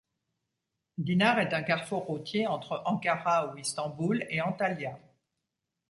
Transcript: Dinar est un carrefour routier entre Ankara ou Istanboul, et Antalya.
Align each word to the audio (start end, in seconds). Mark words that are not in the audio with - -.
Dinar 0.97 1.37
est 1.37 1.53
un 1.53 1.61
carrefour 1.61 2.05
routier 2.07 2.47
entre 2.47 2.81
Ankara 2.87 3.53
ou 3.53 3.57
Istanboul, 3.59 4.25
et 4.31 4.41
Antalya. 4.41 4.97